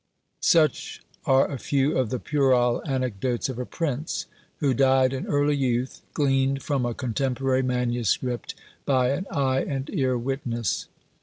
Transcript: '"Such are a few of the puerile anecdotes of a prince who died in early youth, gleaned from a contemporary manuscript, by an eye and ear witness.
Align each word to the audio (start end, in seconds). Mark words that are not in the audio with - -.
'"Such 0.39 1.03
are 1.27 1.47
a 1.47 1.59
few 1.59 1.95
of 1.95 2.09
the 2.09 2.17
puerile 2.17 2.81
anecdotes 2.87 3.49
of 3.49 3.59
a 3.59 3.67
prince 3.67 4.25
who 4.57 4.73
died 4.73 5.13
in 5.13 5.27
early 5.27 5.55
youth, 5.55 6.01
gleaned 6.15 6.63
from 6.63 6.87
a 6.87 6.95
contemporary 6.95 7.61
manuscript, 7.61 8.55
by 8.83 9.09
an 9.11 9.27
eye 9.29 9.61
and 9.63 9.87
ear 9.93 10.17
witness. 10.17 10.87